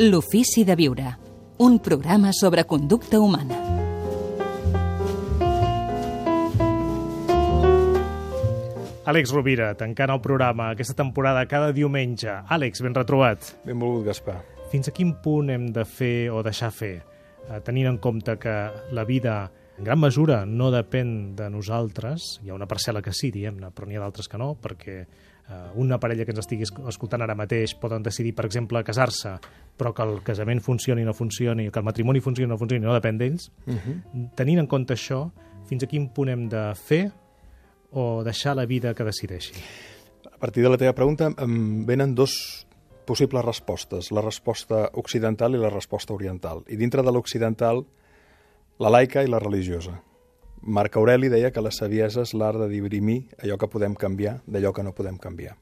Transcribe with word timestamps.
L'ofici 0.00 0.62
de 0.64 0.72
viure, 0.80 1.10
un 1.60 1.74
programa 1.84 2.30
sobre 2.32 2.62
conducta 2.64 3.18
humana. 3.20 3.58
Àlex 9.04 9.34
Rovira, 9.36 9.74
tancant 9.76 10.14
el 10.14 10.22
programa 10.24 10.70
aquesta 10.70 10.96
temporada 10.96 11.42
cada 11.50 11.74
diumenge. 11.76 12.32
Àlex, 12.48 12.80
ben 12.80 12.96
retrobat. 12.96 13.50
Benvolgut, 13.68 14.06
Gaspar. 14.08 14.38
Fins 14.72 14.88
a 14.88 14.96
quin 14.96 15.12
punt 15.20 15.52
hem 15.52 15.68
de 15.76 15.84
fer 15.84 16.30
o 16.32 16.40
deixar 16.48 16.72
fer, 16.72 17.02
eh, 17.50 17.60
tenint 17.60 17.92
en 17.92 17.98
compte 18.00 18.38
que 18.40 18.56
la 18.96 19.04
vida 19.04 19.50
en 19.80 19.84
gran 19.84 19.96
mesura 19.96 20.42
no 20.44 20.68
depèn 20.68 21.32
de 21.38 21.46
nosaltres, 21.48 22.34
hi 22.44 22.50
ha 22.50 22.54
una 22.54 22.66
parcel·la 22.68 23.00
que 23.00 23.14
sí, 23.16 23.30
diguem-ne, 23.32 23.70
però 23.72 23.86
n'hi 23.88 23.96
ha 23.96 24.02
d'altres 24.02 24.28
que 24.28 24.36
no, 24.36 24.50
perquè 24.60 24.96
eh, 25.00 25.60
una 25.80 25.96
parella 25.96 26.26
que 26.28 26.34
ens 26.34 26.42
estigui 26.42 26.66
escoltant 26.68 27.24
ara 27.24 27.32
mateix 27.38 27.72
poden 27.80 28.04
decidir, 28.04 28.34
per 28.36 28.44
exemple, 28.44 28.82
casar-se, 28.84 29.38
però 29.80 29.94
que 29.96 30.04
el 30.04 30.18
casament 30.26 30.60
funcioni 30.60 31.00
o 31.00 31.08
no 31.08 31.14
funcioni, 31.16 31.70
que 31.72 31.80
el 31.80 31.86
matrimoni 31.86 32.20
funcioni 32.20 32.50
o 32.50 32.52
no 32.52 32.58
funcioni, 32.60 32.84
no 32.84 32.92
depèn 32.92 33.16
d'ells. 33.16 33.48
Uh 33.64 33.78
-huh. 33.78 34.26
Tenint 34.36 34.60
en 34.60 34.66
compte 34.66 34.92
això, 34.92 35.30
fins 35.64 35.82
a 35.82 35.86
quin 35.86 36.10
punt 36.12 36.28
hem 36.28 36.48
de 36.48 36.74
fer 36.74 37.10
o 37.92 38.22
deixar 38.22 38.56
la 38.56 38.66
vida 38.66 38.92
que 38.92 39.04
decideixi? 39.04 39.54
A 40.30 40.36
partir 40.36 40.62
de 40.62 40.68
la 40.68 40.76
teva 40.76 40.92
pregunta 40.92 41.32
em 41.38 41.86
venen 41.86 42.14
dos 42.14 42.66
possibles 43.06 43.44
respostes, 43.44 44.12
la 44.12 44.20
resposta 44.20 44.90
occidental 44.92 45.54
i 45.54 45.58
la 45.58 45.70
resposta 45.70 46.12
oriental. 46.12 46.64
I 46.68 46.76
dintre 46.76 47.02
de 47.02 47.10
l'occidental, 47.10 47.86
la 48.80 48.88
laica 48.88 49.20
i 49.22 49.28
la 49.28 49.38
religiosa. 49.38 49.92
Marc 50.62 50.96
Aureli 50.96 51.28
deia 51.28 51.50
que 51.52 51.60
la 51.60 51.72
saviesa 51.72 52.22
és 52.24 52.32
l'art 52.32 52.56
de 52.62 52.68
dirimir 52.72 53.26
allò 53.44 53.58
que 53.60 53.68
podem 53.68 53.92
canviar 53.92 54.38
d'allò 54.46 54.72
que 54.72 54.84
no 54.84 54.94
podem 54.96 55.18
canviar. 55.20 55.58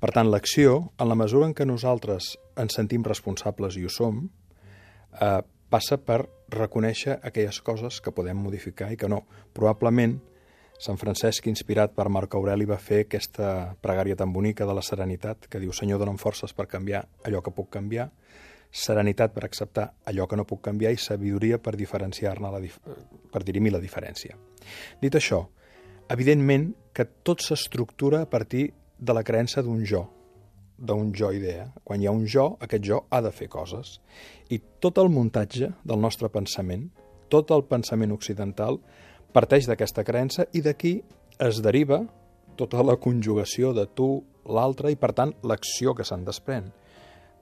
Per 0.00 0.10
tant, 0.12 0.28
l'acció, 0.28 0.92
en 1.00 1.08
la 1.08 1.16
mesura 1.16 1.48
en 1.48 1.54
què 1.56 1.64
nosaltres 1.64 2.34
ens 2.60 2.76
sentim 2.76 3.04
responsables 3.08 3.78
i 3.80 3.86
ho 3.86 3.92
som, 3.92 4.26
eh, 5.20 5.40
passa 5.72 5.96
per 5.96 6.26
reconèixer 6.52 7.18
aquelles 7.22 7.62
coses 7.62 8.02
que 8.04 8.12
podem 8.12 8.36
modificar 8.36 8.92
i 8.92 9.00
que 9.00 9.08
no. 9.08 9.24
Probablement, 9.54 10.20
Sant 10.82 10.98
Francesc, 10.98 11.46
inspirat 11.46 11.94
per 11.94 12.08
Marc 12.08 12.34
Aureli, 12.34 12.64
va 12.66 12.76
fer 12.76 13.04
aquesta 13.04 13.76
pregària 13.80 14.16
tan 14.16 14.32
bonica 14.32 14.66
de 14.66 14.74
la 14.74 14.82
serenitat, 14.82 15.46
que 15.48 15.60
diu 15.60 15.72
Senyor, 15.72 16.00
dona'm 16.00 16.18
forces 16.18 16.52
per 16.52 16.66
canviar 16.66 17.06
allò 17.24 17.40
que 17.40 17.52
puc 17.54 17.70
canviar, 17.70 18.10
serenitat 18.72 19.34
per 19.34 19.44
acceptar 19.44 19.90
allò 20.08 20.26
que 20.26 20.36
no 20.36 20.46
puc 20.48 20.62
canviar 20.64 20.94
i 20.94 21.00
sabidoria 21.00 21.58
per 21.60 21.76
diferenciar-ne, 21.76 22.52
dif 22.64 22.78
per 23.32 23.44
dirimir 23.44 23.74
la 23.74 23.82
diferència. 23.82 24.36
Dit 25.00 25.14
això, 25.18 25.44
evidentment 26.08 26.72
que 26.92 27.06
tot 27.24 27.44
s'estructura 27.44 28.22
a 28.22 28.28
partir 28.28 28.70
de 28.98 29.12
la 29.12 29.22
creença 29.22 29.62
d'un 29.62 29.84
jo, 29.84 30.06
d'un 30.78 31.12
jo 31.14 31.30
idea. 31.32 31.68
Quan 31.84 32.00
hi 32.00 32.08
ha 32.08 32.16
un 32.16 32.26
jo, 32.26 32.56
aquest 32.60 32.84
jo 32.84 33.04
ha 33.10 33.20
de 33.22 33.30
fer 33.32 33.48
coses. 33.52 34.00
I 34.50 34.58
tot 34.80 34.98
el 34.98 35.12
muntatge 35.12 35.72
del 35.84 36.00
nostre 36.00 36.30
pensament, 36.32 36.88
tot 37.28 37.52
el 37.54 37.64
pensament 37.68 38.12
occidental, 38.12 38.80
parteix 39.32 39.68
d'aquesta 39.68 40.04
creença 40.04 40.46
i 40.52 40.60
d'aquí 40.64 40.98
es 41.40 41.62
deriva 41.64 42.02
tota 42.56 42.82
la 42.84 42.98
conjugació 43.00 43.72
de 43.72 43.86
tu, 43.96 44.22
l'altre 44.44 44.90
i, 44.92 44.98
per 44.98 45.12
tant, 45.16 45.32
l'acció 45.46 45.94
que 45.96 46.04
se'n 46.04 46.24
desprèn. 46.26 46.68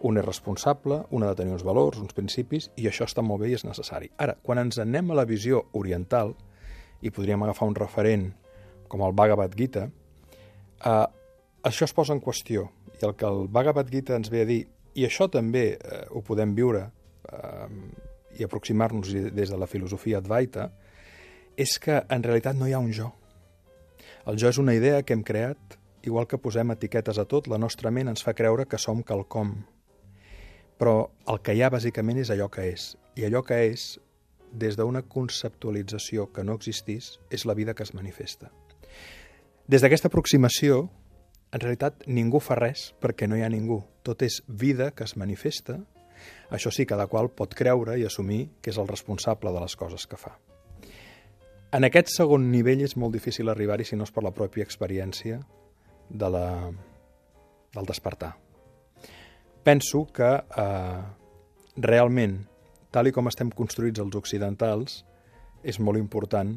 Un 0.09 0.17
és 0.17 0.25
responsable, 0.25 1.03
un 1.11 1.25
ha 1.25 1.33
de 1.33 1.43
tenir 1.43 1.53
uns 1.53 1.65
valors, 1.67 1.99
uns 2.01 2.17
principis, 2.17 2.71
i 2.81 2.87
això 2.89 3.05
està 3.05 3.23
molt 3.23 3.43
bé 3.43 3.51
i 3.51 3.57
és 3.59 3.67
necessari. 3.67 4.09
Ara, 4.17 4.39
quan 4.43 4.63
ens 4.63 4.81
anem 4.81 5.11
a 5.11 5.19
la 5.19 5.27
visió 5.29 5.67
oriental, 5.77 6.35
i 7.01 7.13
podríem 7.13 7.43
agafar 7.45 7.69
un 7.69 7.77
referent 7.77 8.31
com 8.89 9.05
el 9.07 9.15
Bhagavad 9.17 9.55
Gita, 9.57 9.87
eh, 10.85 11.07
això 11.63 11.85
es 11.85 11.95
posa 11.97 12.15
en 12.17 12.21
qüestió. 12.21 12.69
I 13.01 13.07
el 13.07 13.17
que 13.17 13.27
el 13.29 13.49
Bhagavad 13.49 13.89
Gita 13.93 14.17
ens 14.17 14.31
ve 14.33 14.43
a 14.43 14.49
dir, 14.49 14.63
i 14.95 15.07
això 15.07 15.29
també 15.31 15.65
eh, 15.77 16.05
ho 16.11 16.23
podem 16.27 16.55
viure 16.57 16.87
eh, 17.31 17.69
i 18.39 18.45
aproximar-nos 18.45 19.13
des 19.35 19.51
de 19.51 19.59
la 19.59 19.69
filosofia 19.69 20.19
Advaita, 20.19 20.71
és 21.57 21.77
que 21.83 22.01
en 22.09 22.23
realitat 22.25 22.57
no 22.57 22.69
hi 22.69 22.75
ha 22.75 22.81
un 22.83 22.93
jo. 22.97 23.11
El 24.27 24.39
jo 24.41 24.49
és 24.49 24.59
una 24.61 24.75
idea 24.77 25.03
que 25.03 25.15
hem 25.17 25.23
creat, 25.27 25.77
igual 26.07 26.27
que 26.29 26.39
posem 26.41 26.73
etiquetes 26.73 27.19
a 27.19 27.27
tot, 27.29 27.49
la 27.49 27.59
nostra 27.59 27.91
ment 27.93 28.09
ens 28.13 28.25
fa 28.25 28.35
creure 28.37 28.67
que 28.69 28.79
som 28.79 29.03
quelcom. 29.05 29.55
Però 30.81 31.11
el 31.29 31.43
que 31.45 31.53
hi 31.55 31.61
ha 31.63 31.73
bàsicament 31.73 32.23
és 32.23 32.31
allò 32.33 32.49
que 32.53 32.65
és. 32.73 32.95
I 33.21 33.27
allò 33.29 33.43
que 33.45 33.59
és, 33.69 33.99
des 34.51 34.79
d'una 34.79 35.03
conceptualització 35.03 36.31
que 36.33 36.45
no 36.45 36.57
existís, 36.57 37.19
és 37.31 37.45
la 37.47 37.55
vida 37.55 37.75
que 37.75 37.85
es 37.85 37.93
manifesta. 37.95 38.51
Des 39.71 39.85
d'aquesta 39.85 40.09
aproximació, 40.09 40.89
en 41.53 41.61
realitat 41.61 42.07
ningú 42.07 42.41
fa 42.43 42.57
res 42.59 42.91
perquè 43.03 43.29
no 43.29 43.37
hi 43.37 43.45
ha 43.45 43.53
ningú. 43.53 43.83
Tot 44.07 44.23
és 44.23 44.41
vida 44.47 44.91
que 44.95 45.05
es 45.05 45.17
manifesta. 45.21 45.81
Això 46.51 46.73
sí, 46.75 46.87
cada 46.87 47.07
qual 47.07 47.31
pot 47.31 47.55
creure 47.55 47.99
i 47.99 48.07
assumir 48.07 48.49
que 48.63 48.73
és 48.73 48.79
el 48.79 48.89
responsable 48.89 49.53
de 49.53 49.63
les 49.63 49.77
coses 49.77 50.07
que 50.07 50.19
fa. 50.19 50.37
En 51.71 51.87
aquest 51.87 52.11
segon 52.11 52.51
nivell 52.51 52.83
és 52.83 52.97
molt 52.99 53.15
difícil 53.15 53.49
arribar-hi 53.49 53.87
si 53.87 53.99
no 53.99 54.07
és 54.09 54.15
per 54.15 54.25
la 54.27 54.35
pròpia 54.35 54.67
experiència 54.67 55.39
de 56.11 56.31
la, 56.35 56.47
del 57.75 57.87
despertar. 57.87 58.35
Penso 59.63 60.07
que 60.09 60.29
eh, 60.41 61.01
realment, 61.77 62.39
tal 62.91 63.11
i 63.11 63.13
com 63.13 63.29
estem 63.29 63.51
construïts 63.53 64.01
els 64.01 64.17
occidentals, 64.17 65.03
és 65.63 65.79
molt 65.79 66.01
important 66.01 66.55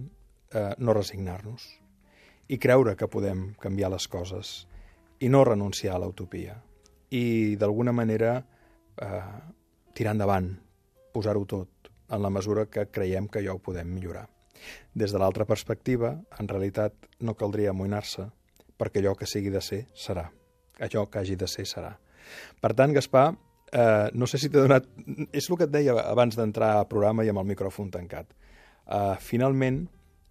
eh, 0.55 0.71
no 0.79 0.95
resignar-nos 0.95 1.65
i 2.47 2.59
creure 2.59 2.95
que 2.95 3.09
podem 3.11 3.49
canviar 3.59 3.89
les 3.91 4.07
coses 4.07 4.53
i 5.19 5.29
no 5.31 5.43
renunciar 5.47 5.97
a 5.97 6.01
l'utopia 6.03 6.55
i 7.11 7.55
d'alguna 7.59 7.91
manera 7.95 8.37
eh, 8.39 9.21
tirar 9.93 10.15
endavant, 10.15 10.47
posar-ho 11.13 11.43
tot 11.45 11.91
en 12.09 12.23
la 12.23 12.31
mesura 12.31 12.65
que 12.71 12.87
creiem 12.87 13.27
que 13.27 13.43
ja 13.43 13.53
ho 13.53 13.59
podem 13.59 13.91
millorar. 13.91 14.29
Des 14.95 15.11
de 15.11 15.19
l'altra 15.19 15.45
perspectiva, 15.45 16.15
en 16.39 16.47
realitat 16.47 16.95
no 17.19 17.35
caldria 17.35 17.73
amoïnar-se 17.73 18.29
perquè 18.79 19.03
allò 19.03 19.13
que 19.19 19.27
sigui 19.27 19.51
de 19.51 19.61
ser 19.61 19.83
serà. 19.93 20.29
Allò 20.79 21.05
que 21.09 21.19
hagi 21.19 21.35
de 21.35 21.47
ser 21.51 21.67
serà. 21.69 21.93
Per 22.61 22.71
tant, 22.77 22.93
Gaspar, 22.95 23.25
eh, 23.71 24.09
no 24.13 24.29
sé 24.29 24.39
si 24.39 24.49
t'he 24.49 24.61
donat... 24.61 24.87
És 25.31 25.49
el 25.49 25.59
que 25.59 25.67
et 25.67 25.73
deia 25.73 25.97
abans 26.03 26.37
d'entrar 26.37 26.75
al 26.79 26.87
programa 26.91 27.25
i 27.25 27.31
amb 27.31 27.43
el 27.43 27.49
micròfon 27.51 27.91
tancat. 27.93 28.31
Eh, 28.85 29.15
finalment, 29.23 29.83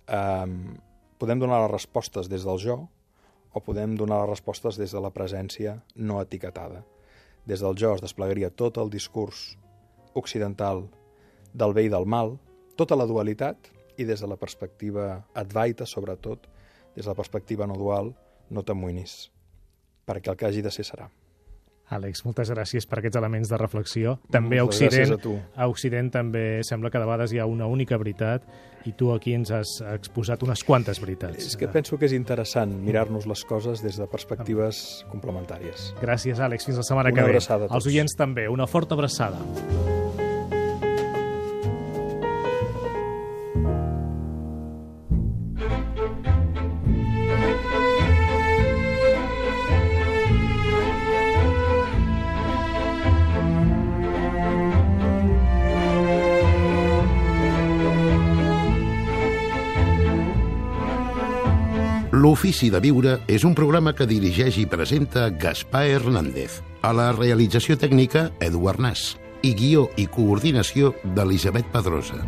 eh, 0.07 0.47
podem 1.19 1.43
donar 1.43 1.63
les 1.65 1.73
respostes 1.75 2.31
des 2.31 2.47
del 2.49 2.59
jo 2.63 2.79
o 3.53 3.61
podem 3.61 3.97
donar 3.99 4.23
les 4.23 4.33
respostes 4.33 4.79
des 4.81 4.95
de 4.95 5.01
la 5.03 5.13
presència 5.13 5.77
no 5.97 6.21
etiquetada. 6.23 6.83
Des 7.47 7.61
del 7.61 7.77
jo 7.77 7.93
es 7.97 8.03
desplegaria 8.03 8.51
tot 8.51 8.79
el 8.79 8.91
discurs 8.91 9.59
occidental 10.15 10.87
del 11.53 11.75
bé 11.77 11.87
i 11.87 11.93
del 11.93 12.07
mal, 12.09 12.37
tota 12.77 12.97
la 12.97 13.07
dualitat, 13.07 13.69
i 14.01 14.07
des 14.09 14.23
de 14.23 14.29
la 14.29 14.39
perspectiva 14.41 15.23
advaita, 15.37 15.87
sobretot, 15.87 16.47
des 16.97 17.05
de 17.05 17.11
la 17.11 17.19
perspectiva 17.19 17.67
no 17.69 17.77
dual, 17.77 18.15
no 18.51 18.65
t'amoïnis, 18.65 19.31
perquè 20.09 20.33
el 20.33 20.39
que 20.41 20.49
hagi 20.49 20.65
de 20.65 20.73
ser 20.73 20.87
serà. 20.89 21.11
Àlex, 21.93 22.25
moltes 22.25 22.51
gràcies 22.51 22.87
per 22.89 22.99
aquests 23.03 23.19
elements 23.21 23.51
de 23.53 23.59
reflexió. 23.61 24.17
També 24.33 24.59
a 24.59 24.65
Moltes 24.65 24.81
Occident, 24.83 25.13
a 25.13 25.19
tu. 25.21 25.35
a 25.57 25.69
Occident 25.69 26.11
també 26.15 26.45
sembla 26.65 26.91
que 26.91 26.99
de 27.03 27.05
vegades 27.09 27.33
hi 27.37 27.39
ha 27.43 27.47
una 27.47 27.67
única 27.69 27.99
veritat 28.01 28.47
i 28.89 28.93
tu 28.99 29.13
aquí 29.15 29.35
ens 29.37 29.53
has 29.55 29.77
exposat 29.93 30.43
unes 30.43 30.65
quantes 30.67 30.99
veritats. 31.01 31.47
És 31.53 31.57
que 31.57 31.69
penso 31.71 31.99
que 32.01 32.09
és 32.09 32.13
interessant 32.17 32.73
mirar-nos 32.83 33.29
les 33.31 33.45
coses 33.45 33.83
des 33.85 33.99
de 34.01 34.07
perspectives 34.11 35.05
complementàries. 35.13 35.93
Gràcies, 36.03 36.41
Àlex. 36.43 36.67
Fins 36.67 36.81
la 36.83 36.83
setmana 36.89 37.11
Una 37.13 37.15
que 37.21 37.23
ve. 37.23 37.31
abraçada 37.37 37.65
a 37.67 37.69
tots. 37.69 37.77
Els 37.77 37.95
oients 37.95 38.17
també. 38.19 38.49
Una 38.49 38.67
forta 38.67 38.95
abraçada. 38.99 39.39
L'Ofici 62.13 62.69
de 62.69 62.77
Viure 62.85 63.15
és 63.25 63.47
un 63.49 63.55
programa 63.57 63.95
que 63.97 64.05
dirigeix 64.05 64.59
i 64.61 64.67
presenta 64.69 65.31
Gaspar 65.33 65.87
Hernández. 65.95 66.59
A 66.85 66.93
la 66.93 67.09
realització 67.17 67.79
tècnica, 67.81 68.27
Eduard 68.45 68.85
Nas. 68.85 69.15
I 69.41 69.57
guió 69.57 69.89
i 69.97 70.05
coordinació 70.13 70.93
d'Elisabet 71.17 71.73
Pedrosa. 71.73 72.21